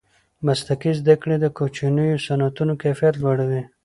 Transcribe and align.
مسلکي 0.45 0.91
زده 0.99 1.15
کړې 1.21 1.35
د 1.39 1.45
کوچنیو 1.57 2.23
صنعتونو 2.25 2.73
کیفیت 2.83 3.15
لوړوي. 3.23 3.61